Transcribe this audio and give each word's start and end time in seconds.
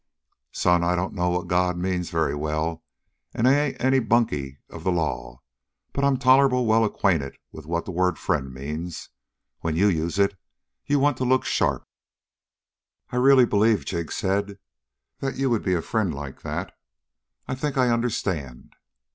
"Son, 0.51 0.83
I 0.83 0.95
don't 0.95 1.13
know 1.13 1.29
what 1.29 1.45
God 1.47 1.77
means 1.77 2.09
very 2.09 2.33
well, 2.33 2.81
and 3.35 3.47
I 3.47 3.53
ain't 3.53 3.77
any 3.83 3.99
bunkie 3.99 4.57
of 4.67 4.83
the 4.83 4.91
law, 4.91 5.43
but 5.93 6.03
I'm 6.03 6.17
tolerable 6.17 6.65
well 6.65 6.83
acquainted 6.83 7.37
with 7.51 7.67
what 7.67 7.85
the 7.85 7.91
word 7.91 8.17
'friend' 8.17 8.51
means. 8.51 9.09
When 9.59 9.75
you 9.75 9.87
use 9.89 10.17
it, 10.17 10.35
you 10.87 10.97
want 10.97 11.17
to 11.17 11.23
look 11.23 11.45
sharp." 11.45 11.87
"I 13.11 13.17
really 13.17 13.45
believe," 13.45 13.85
Jig 13.85 14.11
said, 14.11 14.57
"that 15.19 15.35
you 15.37 15.51
would 15.51 15.61
be 15.61 15.75
a 15.75 15.83
friend 15.83 16.11
like 16.15 16.41
that. 16.41 16.75
I 17.47 17.53
think 17.53 17.77
I 17.77 17.89
understand." 17.89 18.73